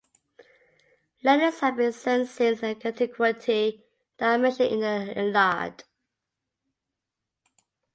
[1.23, 3.83] Letters have been sent since antiquity
[4.17, 5.83] and are mentioned in the "Iliad".